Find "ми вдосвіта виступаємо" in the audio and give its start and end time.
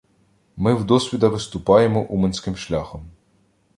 0.55-2.01